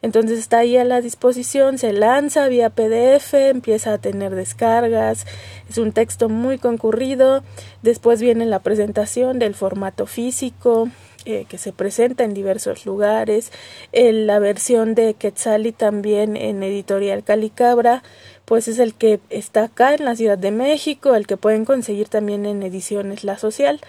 Entonces 0.03 0.37
está 0.37 0.59
ahí 0.59 0.75
a 0.75 0.83
la 0.83 0.99
disposición, 0.99 1.77
se 1.77 1.93
lanza 1.93 2.49
vía 2.49 2.69
PDF, 2.69 3.33
empieza 3.33 3.93
a 3.93 3.97
tener 3.97 4.35
descargas, 4.35 5.25
es 5.69 5.77
un 5.77 5.93
texto 5.93 6.27
muy 6.27 6.57
concurrido, 6.57 7.41
después 7.83 8.21
viene 8.21 8.45
la 8.45 8.59
presentación 8.59 9.39
del 9.39 9.55
formato 9.55 10.05
físico, 10.05 10.89
eh, 11.25 11.45
que 11.47 11.57
se 11.57 11.71
presenta 11.71 12.25
en 12.25 12.33
diversos 12.33 12.85
lugares, 12.85 13.53
la 13.93 14.39
versión 14.39 14.93
de 14.93 15.13
Quetzali 15.13 15.71
también 15.71 16.35
en 16.35 16.61
editorial 16.63 17.23
Calicabra, 17.23 18.03
pues 18.43 18.67
es 18.67 18.79
el 18.79 18.93
que 18.93 19.21
está 19.29 19.63
acá 19.63 19.93
en 19.93 20.03
la 20.03 20.17
Ciudad 20.17 20.37
de 20.37 20.51
México, 20.51 21.15
el 21.15 21.27
que 21.27 21.37
pueden 21.37 21.63
conseguir 21.63 22.09
también 22.09 22.45
en 22.45 22.61
ediciones 22.61 23.23
La 23.23 23.37
Social, 23.37 23.79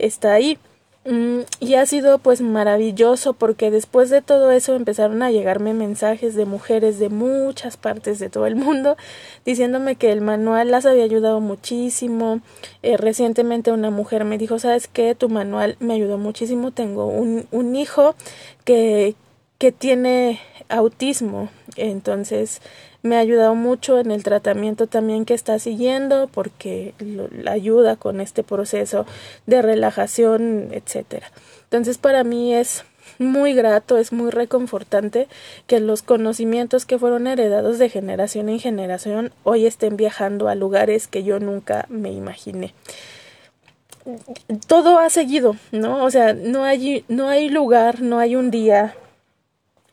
está 0.00 0.32
ahí. 0.32 0.58
Mm, 1.06 1.40
y 1.60 1.74
ha 1.76 1.86
sido 1.86 2.18
pues 2.18 2.42
maravilloso 2.42 3.32
porque 3.32 3.70
después 3.70 4.10
de 4.10 4.20
todo 4.20 4.50
eso 4.52 4.76
empezaron 4.76 5.22
a 5.22 5.30
llegarme 5.30 5.72
mensajes 5.72 6.34
de 6.34 6.44
mujeres 6.44 6.98
de 6.98 7.08
muchas 7.08 7.78
partes 7.78 8.18
de 8.18 8.28
todo 8.28 8.46
el 8.46 8.54
mundo 8.54 8.98
diciéndome 9.46 9.96
que 9.96 10.12
el 10.12 10.20
manual 10.20 10.70
las 10.70 10.84
había 10.84 11.04
ayudado 11.04 11.40
muchísimo. 11.40 12.40
Eh, 12.82 12.98
recientemente 12.98 13.72
una 13.72 13.90
mujer 13.90 14.24
me 14.26 14.36
dijo, 14.36 14.58
¿sabes 14.58 14.88
qué? 14.88 15.14
Tu 15.14 15.30
manual 15.30 15.76
me 15.80 15.94
ayudó 15.94 16.18
muchísimo. 16.18 16.70
Tengo 16.70 17.06
un, 17.06 17.46
un 17.50 17.76
hijo 17.76 18.14
que, 18.64 19.14
que 19.58 19.72
tiene 19.72 20.40
autismo. 20.68 21.48
Entonces 21.76 22.60
me 23.02 23.16
ha 23.16 23.20
ayudado 23.20 23.54
mucho 23.54 23.98
en 23.98 24.10
el 24.10 24.22
tratamiento 24.22 24.86
también 24.86 25.24
que 25.24 25.34
está 25.34 25.58
siguiendo 25.58 26.28
porque 26.32 26.94
la 26.98 27.52
ayuda 27.52 27.96
con 27.96 28.20
este 28.20 28.42
proceso 28.42 29.06
de 29.46 29.62
relajación, 29.62 30.68
etcétera. 30.72 31.30
Entonces 31.64 31.98
para 31.98 32.24
mí 32.24 32.54
es 32.54 32.84
muy 33.18 33.52
grato, 33.54 33.98
es 33.98 34.12
muy 34.12 34.30
reconfortante 34.30 35.28
que 35.66 35.78
los 35.78 36.02
conocimientos 36.02 36.86
que 36.86 36.98
fueron 36.98 37.26
heredados 37.26 37.78
de 37.78 37.90
generación 37.90 38.48
en 38.48 38.60
generación 38.60 39.32
hoy 39.44 39.66
estén 39.66 39.96
viajando 39.96 40.48
a 40.48 40.54
lugares 40.54 41.06
que 41.06 41.22
yo 41.22 41.38
nunca 41.38 41.86
me 41.88 42.10
imaginé. 42.10 42.74
Todo 44.66 44.98
ha 44.98 45.10
seguido, 45.10 45.56
¿no? 45.72 46.02
O 46.04 46.10
sea, 46.10 46.32
no 46.32 46.64
hay, 46.64 47.04
no 47.08 47.28
hay 47.28 47.50
lugar, 47.50 48.00
no 48.00 48.18
hay 48.18 48.36
un 48.36 48.50
día, 48.50 48.94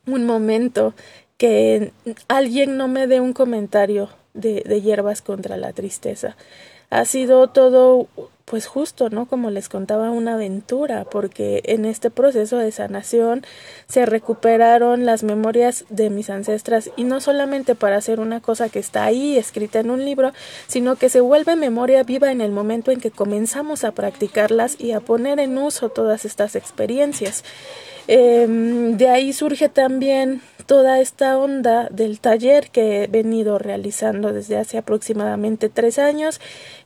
un 0.05 0.25
momento 0.25 0.93
que 1.37 1.93
alguien 2.27 2.77
no 2.77 2.87
me 2.87 3.07
dé 3.07 3.19
un 3.19 3.33
comentario 3.33 4.09
de, 4.33 4.63
de 4.65 4.81
hierbas 4.81 5.21
contra 5.21 5.57
la 5.57 5.73
tristeza. 5.73 6.35
Ha 6.89 7.05
sido 7.05 7.47
todo 7.47 8.07
pues 8.49 8.65
justo, 8.65 9.09
¿no? 9.09 9.25
Como 9.25 9.51
les 9.51 9.67
contaba, 9.67 10.09
una 10.09 10.35
aventura, 10.35 11.03
porque 11.03 11.61
en 11.65 11.83
este 11.83 12.09
proceso 12.09 12.57
de 12.57 12.71
sanación 12.71 13.45
se 13.89 14.05
recuperaron 14.05 15.05
las 15.05 15.23
memorias 15.23 15.83
de 15.89 16.09
mis 16.09 16.29
ancestras 16.29 16.89
y 16.95 17.03
no 17.03 17.19
solamente 17.19 17.75
para 17.75 17.97
hacer 17.97 18.21
una 18.21 18.39
cosa 18.39 18.69
que 18.69 18.79
está 18.79 19.03
ahí 19.03 19.35
escrita 19.35 19.81
en 19.81 19.89
un 19.89 20.05
libro, 20.05 20.31
sino 20.67 20.95
que 20.95 21.09
se 21.09 21.19
vuelve 21.19 21.57
memoria 21.57 22.03
viva 22.03 22.31
en 22.31 22.39
el 22.39 22.53
momento 22.53 22.91
en 22.91 23.01
que 23.01 23.11
comenzamos 23.11 23.83
a 23.83 23.91
practicarlas 23.91 24.79
y 24.79 24.93
a 24.93 25.01
poner 25.01 25.41
en 25.41 25.57
uso 25.57 25.89
todas 25.89 26.23
estas 26.23 26.55
experiencias. 26.55 27.43
Em, 28.07 28.97
de 28.97 29.09
ahí 29.09 29.33
surge 29.33 29.69
también 29.69 30.41
toda 30.65 30.99
esta 30.99 31.37
onda 31.37 31.87
del 31.91 32.19
taller 32.19 32.69
que 32.69 33.03
he 33.03 33.07
venido 33.07 33.57
realizando 33.57 34.33
desde 34.33 34.57
hace 34.57 34.77
aproximadamente 34.77 35.69
tres 35.69 35.99
años, 35.99 36.39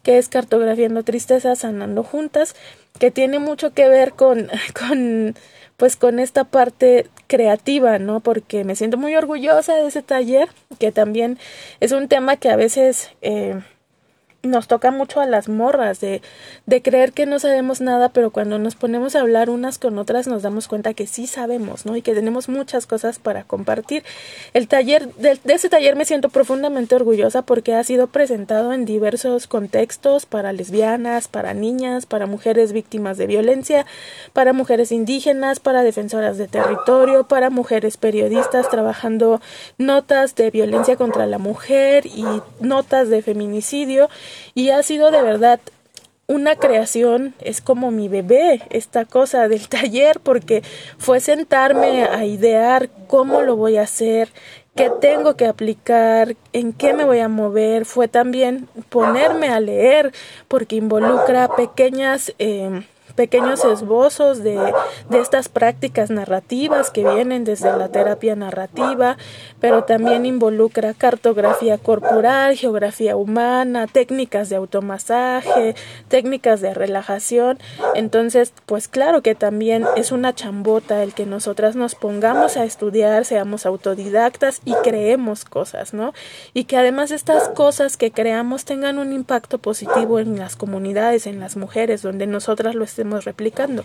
que 0.04 0.18
es 0.18 0.30
Cartografiando 0.30 1.04
Tristeza, 1.04 1.56
Sanando 1.56 2.04
Juntas, 2.04 2.56
que 3.00 3.12
tiene 3.12 3.40
mucho 3.40 3.74
que 3.74 3.88
ver 3.88 4.14
con, 4.14 4.50
con 4.80 5.36
pues 5.78 5.96
con 5.96 6.20
esta 6.20 6.44
parte 6.44 7.08
creativa, 7.26 7.98
¿no? 7.98 8.20
Porque 8.20 8.64
me 8.64 8.76
siento 8.76 8.98
muy 8.98 9.16
orgullosa 9.16 9.74
de 9.76 9.88
ese 9.88 10.04
taller, 10.04 10.48
que 10.78 10.92
también 10.92 11.40
es 11.80 11.92
un 11.92 12.08
tema 12.08 12.38
que 12.38 12.50
a 12.50 12.56
veces 12.56 13.10
eh, 13.24 13.60
nos 14.44 14.68
toca 14.68 14.90
mucho 14.90 15.22
a 15.22 15.26
las 15.26 15.50
morras 15.50 16.00
de, 16.00 16.22
de 16.66 16.82
creer 16.82 17.14
que 17.14 17.26
no 17.26 17.38
sabemos 17.40 17.80
nada, 17.80 18.10
pero 18.10 18.32
cuando 18.32 18.58
nos 18.58 18.76
ponemos 18.76 19.16
a 19.16 19.22
hablar 19.22 19.50
unas 19.50 19.78
con 19.78 20.00
otras 20.00 20.28
nos 20.28 20.42
damos 20.42 20.68
cuenta 20.68 20.94
que 20.94 21.06
sí 21.06 21.28
sabemos, 21.28 21.86
¿no? 21.86 21.96
Y 21.96 22.02
que 22.02 22.16
tenemos 22.16 22.50
muchas 22.50 22.88
cosas 22.88 23.20
para 23.20 23.44
compartir. 23.44 24.04
El 24.54 24.68
taller, 24.68 25.14
de, 25.16 25.40
de 25.44 25.54
ese 25.54 25.70
taller 25.70 25.96
me 25.96 26.06
siento 26.06 26.30
profundamente 26.30 26.96
orgullosa 26.96 27.44
porque 27.44 27.76
ha 27.76 27.84
sido 27.84 28.08
presentado 28.08 28.74
en 28.74 28.86
diversos 28.86 29.46
contextos 29.46 30.26
para 30.26 30.54
lesbianas, 30.54 31.28
para 31.28 31.54
niñas, 31.54 32.08
para 32.08 32.26
mujeres 32.26 32.74
víctimas 32.74 33.18
de 33.18 33.28
violencia, 33.28 33.86
para 34.34 34.54
mujeres 34.54 34.92
indígenas, 34.92 35.60
para 35.60 35.84
defensoras 35.84 36.38
de 36.38 36.48
territorio, 36.48 37.28
para 37.28 37.52
mujeres 37.52 37.98
periodistas 37.98 38.70
trabajando 38.70 39.40
notas 39.78 40.34
de 40.36 40.50
violencia 40.50 40.96
contra 40.96 41.28
la 41.28 41.38
mujer 41.38 42.08
y 42.08 42.26
notas 42.60 43.10
de 43.10 43.22
feminicidio 43.22 44.10
y 44.54 44.70
ha 44.70 44.84
sido 44.84 45.12
de 45.12 45.22
verdad 45.22 45.60
una 46.28 46.56
creación, 46.56 47.34
es 47.42 47.62
como 47.62 47.92
mi 47.92 48.08
bebé, 48.08 48.62
esta 48.70 49.06
cosa 49.06 49.48
del 49.48 49.68
taller, 49.70 50.20
porque 50.22 50.64
fue 50.98 51.20
sentarme 51.20 52.04
a 52.06 52.26
idear 52.26 52.90
cómo 53.08 53.42
lo 53.42 53.56
voy 53.56 53.78
a 53.78 53.84
hacer, 53.84 54.30
qué 54.76 54.90
tengo 55.02 55.36
que 55.36 55.46
aplicar, 55.46 56.36
en 56.54 56.72
qué 56.74 56.94
me 56.94 57.04
voy 57.04 57.20
a 57.20 57.28
mover, 57.28 57.86
fue 57.86 58.08
también 58.08 58.70
ponerme 58.90 59.50
a 59.50 59.60
leer, 59.60 60.14
porque 60.48 60.78
involucra 60.78 61.56
pequeñas... 61.56 62.34
Eh, 62.40 62.84
pequeños 63.12 63.64
esbozos 63.66 64.44
de, 64.44 64.60
de 65.10 65.20
estas 65.20 65.50
prácticas 65.50 66.10
narrativas 66.10 66.90
que 66.90 67.04
vienen 67.04 67.44
desde 67.44 67.76
la 67.78 67.90
terapia 67.90 68.36
narrativa, 68.36 69.18
pero 69.60 69.84
también 69.84 70.26
involucra 70.26 70.94
cartografía 70.94 71.78
corporal, 71.78 72.56
geografía 72.56 73.16
humana, 73.16 73.88
técnicas 73.88 74.50
de 74.50 74.56
automasaje, 74.56 75.76
técnicas 76.08 76.62
de 76.62 76.74
relajación. 76.74 77.60
Entonces, 77.96 78.54
pues 78.66 78.88
claro 78.88 79.22
que 79.22 79.36
también 79.36 79.86
es 79.96 80.12
una 80.12 80.34
chambota 80.34 81.04
el 81.04 81.14
que 81.14 81.26
nosotras 81.26 81.76
nos 81.76 81.96
pongamos 81.96 82.58
a 82.58 82.64
estudiar, 82.64 83.26
seamos 83.26 83.66
autodidactas 83.66 84.62
y 84.66 84.74
creemos 84.84 85.46
cosas, 85.46 85.94
¿no? 85.94 86.14
Y 86.54 86.66
que 86.66 86.78
además 86.78 87.12
estas 87.12 87.50
cosas 87.50 87.98
que 87.98 88.12
creamos 88.12 88.66
tengan 88.66 89.00
un 89.00 89.14
impacto 89.14 89.58
positivo 89.58 90.20
en 90.20 90.38
las 90.38 90.56
comunidades, 90.56 91.28
en 91.28 91.40
las 91.40 91.58
mujeres, 91.58 92.02
donde 92.02 92.28
nosotras 92.28 92.76
lo 92.76 92.84
estemos 92.84 93.01
replicando. 93.04 93.84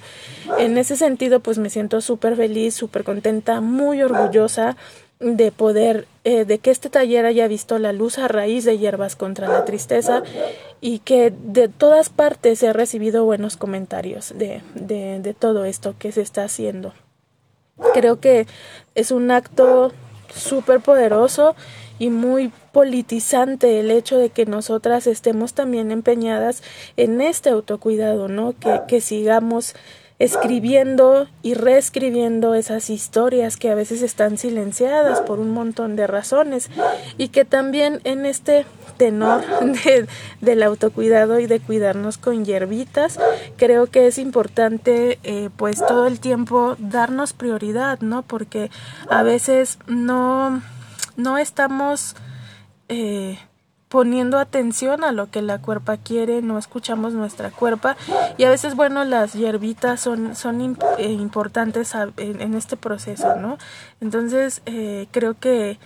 En 0.58 0.78
ese 0.78 0.96
sentido, 0.96 1.40
pues 1.40 1.58
me 1.58 1.70
siento 1.70 2.00
súper 2.00 2.36
feliz, 2.36 2.74
súper 2.74 3.04
contenta, 3.04 3.60
muy 3.60 4.02
orgullosa 4.02 4.76
de 5.18 5.50
poder, 5.50 6.06
eh, 6.24 6.44
de 6.44 6.58
que 6.58 6.70
este 6.70 6.90
taller 6.90 7.24
haya 7.24 7.48
visto 7.48 7.78
la 7.78 7.92
luz 7.92 8.18
a 8.18 8.28
raíz 8.28 8.64
de 8.64 8.76
hierbas 8.76 9.16
contra 9.16 9.48
la 9.48 9.64
tristeza 9.64 10.22
y 10.80 10.98
que 10.98 11.32
de 11.36 11.68
todas 11.68 12.10
partes 12.10 12.62
he 12.62 12.72
recibido 12.72 13.24
buenos 13.24 13.56
comentarios 13.56 14.34
de, 14.36 14.62
de, 14.74 15.20
de 15.20 15.34
todo 15.34 15.64
esto 15.64 15.94
que 15.98 16.12
se 16.12 16.20
está 16.20 16.44
haciendo. 16.44 16.92
Creo 17.94 18.20
que 18.20 18.46
es 18.94 19.10
un 19.10 19.30
acto 19.30 19.92
súper 20.34 20.80
poderoso 20.80 21.56
y 21.98 22.10
muy 22.10 22.52
politizante 22.76 23.80
el 23.80 23.90
hecho 23.90 24.18
de 24.18 24.28
que 24.28 24.44
nosotras 24.44 25.06
estemos 25.06 25.54
también 25.54 25.90
empeñadas 25.90 26.62
en 26.98 27.22
este 27.22 27.48
autocuidado, 27.48 28.28
¿no? 28.28 28.52
Que, 28.60 28.82
que 28.86 29.00
sigamos 29.00 29.74
escribiendo 30.18 31.26
y 31.42 31.54
reescribiendo 31.54 32.54
esas 32.54 32.90
historias 32.90 33.56
que 33.56 33.70
a 33.70 33.74
veces 33.74 34.02
están 34.02 34.36
silenciadas 34.36 35.22
por 35.22 35.40
un 35.40 35.52
montón 35.52 35.96
de 35.96 36.06
razones 36.06 36.68
y 37.16 37.28
que 37.28 37.46
también 37.46 38.02
en 38.04 38.26
este 38.26 38.66
tenor 38.98 39.42
de, 39.84 40.06
del 40.42 40.62
autocuidado 40.62 41.40
y 41.40 41.46
de 41.46 41.60
cuidarnos 41.60 42.18
con 42.18 42.44
hierbitas 42.44 43.18
creo 43.56 43.86
que 43.86 44.06
es 44.06 44.18
importante 44.18 45.18
eh, 45.22 45.48
pues 45.56 45.78
todo 45.78 46.06
el 46.06 46.20
tiempo 46.20 46.76
darnos 46.78 47.32
prioridad 47.32 48.00
no 48.00 48.20
porque 48.20 48.70
a 49.08 49.22
veces 49.22 49.78
no 49.86 50.60
no 51.16 51.38
estamos 51.38 52.14
eh, 52.88 53.38
poniendo 53.88 54.38
atención 54.38 55.04
a 55.04 55.12
lo 55.12 55.30
que 55.30 55.42
la 55.42 55.58
cuerpa 55.58 55.96
quiere, 55.96 56.42
no 56.42 56.58
escuchamos 56.58 57.12
nuestra 57.12 57.50
cuerpa 57.50 57.96
y 58.36 58.44
a 58.44 58.50
veces, 58.50 58.74
bueno, 58.74 59.04
las 59.04 59.32
hierbitas 59.32 60.00
son, 60.00 60.34
son 60.34 60.76
eh, 60.98 61.12
importantes 61.12 61.94
en, 62.16 62.54
este 62.54 62.76
proceso, 62.76 63.36
¿no? 63.36 63.58
Entonces, 64.00 64.60
eh, 64.66 65.06
creo 65.12 65.38
que 65.38 65.78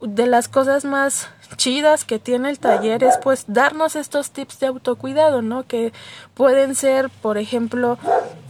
de 0.00 0.26
las 0.26 0.48
cosas 0.48 0.84
más 0.84 1.28
chidas 1.56 2.04
que 2.04 2.18
tiene 2.18 2.50
el 2.50 2.58
taller 2.58 3.04
es 3.04 3.18
pues 3.18 3.44
darnos 3.46 3.94
estos 3.94 4.32
tips 4.32 4.58
de 4.58 4.66
autocuidado, 4.66 5.42
¿no? 5.42 5.64
Que 5.64 5.92
pueden 6.34 6.74
ser, 6.74 7.08
por 7.08 7.38
ejemplo, 7.38 7.98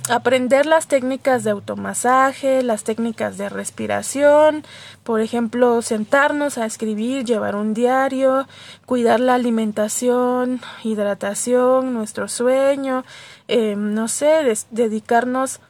aprender 0.08 0.66
las 0.66 0.86
técnicas 0.86 1.44
de 1.44 1.50
automasaje, 1.50 2.62
las 2.62 2.84
técnicas 2.84 3.38
de 3.38 3.48
respiración, 3.48 4.64
por 5.04 5.20
ejemplo, 5.20 5.82
sentarnos 5.82 6.58
a 6.58 6.66
escribir, 6.66 7.24
llevar 7.24 7.56
un 7.56 7.74
diario, 7.74 8.46
cuidar 8.86 9.20
la 9.20 9.34
alimentación, 9.34 10.60
hidratación, 10.82 11.94
nuestro 11.94 12.28
sueño, 12.28 13.04
eh, 13.48 13.74
no 13.76 14.08
sé, 14.08 14.54
dedicarnos 14.70 15.60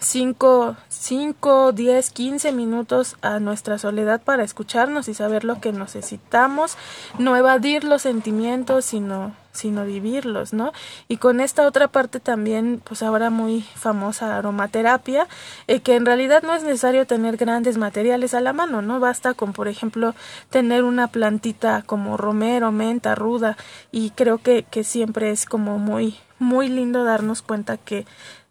5, 0.00 0.76
5, 0.88 1.72
10, 1.72 2.10
15 2.10 2.52
minutos 2.52 3.16
a 3.20 3.40
nuestra 3.40 3.78
soledad 3.78 4.22
para 4.22 4.44
escucharnos 4.44 5.08
y 5.08 5.14
saber 5.14 5.44
lo 5.44 5.60
que 5.60 5.72
necesitamos, 5.72 6.76
no 7.18 7.36
evadir 7.36 7.84
los 7.84 8.02
sentimientos, 8.02 8.84
sino, 8.84 9.34
sino 9.58 9.84
vivirlos, 9.84 10.52
¿no? 10.52 10.72
Y 11.08 11.18
con 11.18 11.40
esta 11.40 11.66
otra 11.66 11.88
parte 11.88 12.20
también, 12.20 12.80
pues 12.82 13.02
ahora 13.02 13.30
muy 13.30 13.62
famosa 13.62 14.36
aromaterapia, 14.36 15.28
eh, 15.66 15.80
que 15.80 15.96
en 15.96 16.06
realidad 16.06 16.42
no 16.42 16.54
es 16.54 16.62
necesario 16.62 17.06
tener 17.06 17.36
grandes 17.36 17.76
materiales 17.76 18.34
a 18.34 18.40
la 18.40 18.52
mano, 18.52 18.82
¿no? 18.82 19.00
Basta 19.00 19.34
con, 19.34 19.52
por 19.52 19.68
ejemplo, 19.68 20.14
tener 20.50 20.84
una 20.84 21.08
plantita 21.08 21.82
como 21.82 22.16
romero, 22.16 22.72
menta, 22.72 23.14
ruda, 23.14 23.56
y 23.90 24.10
creo 24.10 24.38
que, 24.38 24.62
que 24.62 24.84
siempre 24.84 25.30
es 25.30 25.44
como 25.44 25.78
muy, 25.78 26.16
muy 26.38 26.68
lindo 26.68 27.04
darnos 27.04 27.42
cuenta 27.42 27.76
que 27.76 28.06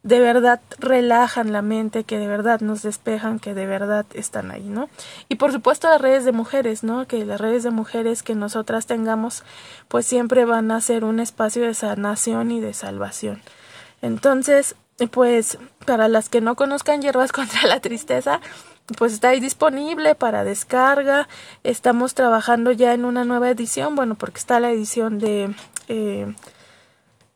de 0.08 0.22
verdad 0.22 0.62
relajan 0.80 1.52
la 1.52 1.62
mente, 1.62 2.06
que 2.06 2.18
de 2.18 2.28
verdad 2.28 2.62
nos 2.62 2.82
despejan, 2.82 3.40
que 3.40 3.54
de 3.54 3.66
verdad 3.66 4.06
están 4.14 4.52
ahí, 4.52 4.64
¿no? 4.64 4.90
Y 5.28 5.36
por 5.36 5.52
supuesto 5.52 5.90
las 5.90 6.00
redes 6.00 6.24
de 6.24 6.32
mujeres, 6.32 6.82
¿no? 6.82 7.06
Que 7.08 7.26
las 7.26 7.42
redes 7.42 7.64
de 7.64 7.72
mujeres 7.72 8.24
que 8.24 8.34
nosotras 8.34 8.86
tengamos, 8.86 9.44
pues 9.90 10.06
siempre 10.06 10.46
van 10.46 10.72
a 10.72 10.80
ser 10.80 11.04
un 11.04 11.20
espacio 11.20 11.64
de 11.64 11.74
sanación 11.74 12.52
y 12.52 12.62
de 12.62 12.74
salvación. 12.74 13.42
Entonces, 14.02 14.76
pues 15.12 15.58
para 15.86 16.08
las 16.08 16.30
que 16.30 16.40
no 16.40 16.56
conozcan 16.56 17.02
hierbas 17.02 17.32
contra 17.34 17.68
la 17.68 17.82
tristeza, 17.82 18.40
pues 18.98 19.12
está 19.12 19.30
ahí 19.30 19.42
disponible 19.42 20.16
para 20.16 20.46
descarga. 20.46 21.28
Estamos 21.66 22.14
trabajando 22.14 22.72
ya 22.72 22.94
en 22.94 23.04
una 23.04 23.26
nueva 23.26 23.50
edición, 23.50 23.98
bueno, 23.98 24.16
porque 24.16 24.40
está 24.40 24.62
la 24.62 24.72
edición 24.72 25.20
de 25.20 25.54
eh, 25.90 26.34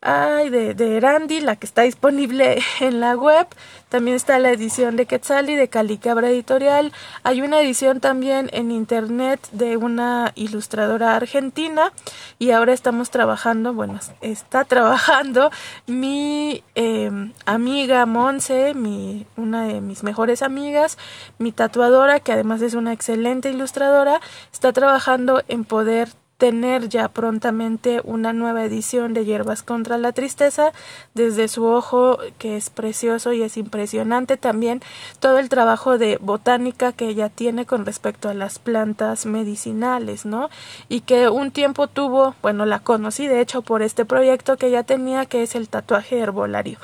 Ay, 0.04 0.50
de, 0.50 0.74
de 0.74 0.98
Erandi, 0.98 1.42
la 1.42 1.56
que 1.58 1.68
está 1.68 1.84
disponible 1.84 2.60
en 2.80 3.00
la 3.00 3.16
web. 3.16 3.46
También 3.88 4.16
está 4.16 4.40
la 4.40 4.50
edición 4.50 4.96
de 4.96 5.06
Quetzali 5.06 5.54
de 5.54 5.68
Calicabra 5.68 6.30
Editorial. 6.30 6.92
Hay 7.22 7.44
una 7.44 7.62
edición 7.62 8.00
también 8.00 8.50
en 8.52 8.72
internet 8.72 9.48
de 9.52 9.78
una 9.78 10.32
ilustradora 10.34 11.16
argentina. 11.16 11.94
Y 12.40 12.50
ahora 12.50 12.74
estamos 12.74 13.12
trabajando, 13.12 13.76
bueno, 13.76 14.00
está 14.22 14.66
trabajando 14.66 15.52
mi 15.86 16.64
em, 16.74 17.34
amiga 17.46 18.08
Monse, 18.08 18.74
mi, 18.74 19.28
una 19.38 19.66
de 19.66 19.82
mis 19.82 20.02
mejores 20.02 20.42
amigas, 20.42 20.98
mi 21.38 21.52
tatuadora, 21.52 22.22
que 22.22 22.32
además 22.32 22.64
es 22.64 22.74
una 22.74 22.92
excelente 22.92 23.52
ilustradora, 23.52 24.20
está 24.52 24.74
trabajando 24.74 25.44
en 25.48 25.64
poder 25.64 26.10
tener 26.42 26.90
ya 26.90 27.08
prontamente 27.08 28.02
una 28.04 28.34
nueva 28.34 28.64
edición 28.64 29.14
de 29.14 29.26
Hierbas 29.26 29.62
contra 29.62 30.00
la 30.00 30.12
Tristeza 30.12 30.72
desde 31.14 31.48
su 31.48 31.66
ojo 31.66 32.18
que 32.40 32.58
es 32.58 32.72
precioso 32.72 33.32
y 33.32 33.44
es 33.44 33.58
impresionante 33.58 34.38
también 34.38 34.82
todo 35.20 35.38
el 35.38 35.50
trabajo 35.50 36.00
de 36.00 36.18
botánica 36.20 36.94
que 36.94 37.10
ella 37.10 37.30
tiene 37.30 37.68
con 37.68 37.86
respecto 37.86 38.28
a 38.28 38.34
las 38.34 38.58
plantas 38.58 39.28
medicinales, 39.28 40.26
¿no? 40.26 40.50
Y 40.90 41.02
que 41.02 41.30
un 41.30 41.52
tiempo 41.52 41.86
tuvo, 41.86 42.34
bueno, 42.42 42.66
la 42.66 42.80
conocí 42.80 43.28
de 43.28 43.40
hecho 43.40 43.62
por 43.62 43.84
este 43.84 44.04
proyecto 44.04 44.58
que 44.58 44.70
ella 44.70 44.82
tenía 44.82 45.28
que 45.28 45.44
es 45.44 45.54
el 45.54 45.70
tatuaje 45.70 46.18
herbolario. 46.18 46.80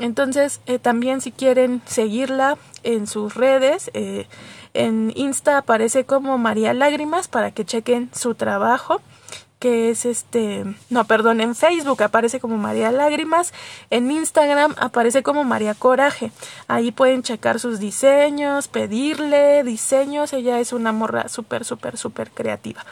Entonces, 0.00 0.60
eh, 0.66 0.80
también 0.80 1.20
si 1.20 1.30
quieren 1.30 1.80
seguirla 1.86 2.58
en 2.82 3.06
sus 3.06 3.34
redes, 3.34 3.90
eh, 3.94 4.26
en 4.84 5.12
Insta 5.16 5.58
aparece 5.58 6.04
como 6.04 6.38
María 6.38 6.74
Lágrimas 6.74 7.28
para 7.28 7.50
que 7.50 7.64
chequen 7.64 8.10
su 8.14 8.34
trabajo 8.34 9.00
que 9.58 9.90
es 9.90 10.04
este, 10.04 10.64
no, 10.90 11.04
perdón, 11.04 11.40
en 11.40 11.54
Facebook 11.54 12.02
aparece 12.02 12.40
como 12.40 12.58
María 12.58 12.90
Lágrimas, 12.92 13.54
en 13.90 14.10
Instagram 14.10 14.74
aparece 14.78 15.22
como 15.22 15.44
María 15.44 15.74
Coraje. 15.74 16.30
Ahí 16.68 16.92
pueden 16.92 17.22
checar 17.22 17.58
sus 17.58 17.78
diseños, 17.78 18.68
pedirle 18.68 19.64
diseños, 19.64 20.32
ella 20.32 20.60
es 20.60 20.72
una 20.72 20.92
morra 20.92 21.28
súper, 21.28 21.64
súper, 21.64 21.96
súper 21.96 22.30
creativa. 22.30 22.84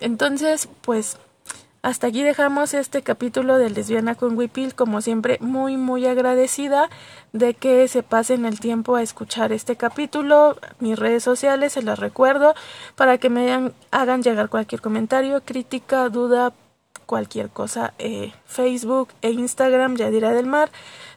Entonces, 0.00 0.68
pues 0.80 1.16
hasta 1.82 2.08
aquí 2.08 2.22
dejamos 2.22 2.74
este 2.74 3.00
capítulo 3.02 3.56
de 3.56 3.70
Lesbiana 3.70 4.14
con 4.14 4.36
Wipil, 4.36 4.74
como 4.74 5.00
siempre 5.00 5.38
muy 5.40 5.78
muy 5.78 6.06
agradecida 6.06 6.90
de 7.32 7.54
que 7.54 7.88
se 7.88 8.02
pasen 8.02 8.44
el 8.44 8.60
tiempo 8.60 8.96
a 8.96 9.02
escuchar 9.02 9.50
este 9.52 9.76
capítulo. 9.76 10.58
Mis 10.78 10.98
redes 10.98 11.24
sociales 11.24 11.72
se 11.72 11.82
las 11.82 11.98
recuerdo 11.98 12.54
para 12.96 13.16
que 13.16 13.30
me 13.30 13.72
hagan, 13.90 14.22
llegar 14.22 14.50
cualquier 14.50 14.82
comentario, 14.82 15.40
crítica, 15.42 16.10
duda, 16.10 16.52
cualquier 17.06 17.48
cosa. 17.48 17.94
Eh, 17.98 18.34
Facebook 18.44 19.08
e 19.22 19.30
Instagram 19.30 19.96
Yadira 19.96 20.32
del 20.32 20.46
Mar, 20.46 20.70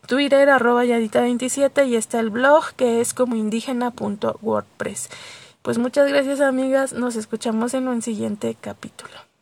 Twitter 0.07 0.49
arroba 0.49 0.85
Yadita27 0.85 1.87
y 1.89 1.97
está 1.97 2.21
el 2.21 2.29
blog 2.29 2.71
que 2.77 3.01
es 3.01 3.13
como 3.13 3.35
indígena.wordpress. 3.35 5.09
Pues 5.61 5.77
muchas 5.77 6.07
gracias 6.07 6.39
amigas, 6.39 6.93
nos 6.93 7.17
escuchamos 7.17 7.73
en 7.73 7.89
un 7.89 8.01
siguiente 8.01 8.55
capítulo. 8.59 9.32